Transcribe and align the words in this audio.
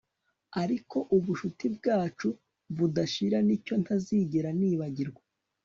ariko 0.61 0.97
ubucuti 1.15 1.65
bwacu 1.75 2.27
budashira 2.75 3.37
nicyo 3.47 3.73
ntazigera 3.83 4.49
nibagirwa 4.59 5.23